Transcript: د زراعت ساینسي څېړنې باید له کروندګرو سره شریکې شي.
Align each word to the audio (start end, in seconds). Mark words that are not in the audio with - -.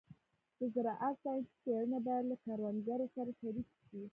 د 0.57 0.59
زراعت 0.73 1.15
ساینسي 1.23 1.53
څېړنې 1.63 1.99
باید 2.07 2.23
له 2.31 2.35
کروندګرو 2.45 3.05
سره 3.15 3.31
شریکې 3.39 3.79
شي. 3.87 4.01